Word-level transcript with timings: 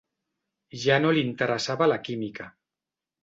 Ja 0.85 0.95
no 1.03 1.11
li 1.17 1.23
interessava 1.27 1.89
la 1.91 1.99
química. 2.09 2.47